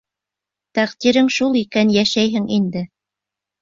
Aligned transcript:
Тәҡдирең 0.77 1.31
шул 1.37 1.61
икән, 1.63 1.95
йәшәйһең 2.01 2.53
инде. 2.61 2.87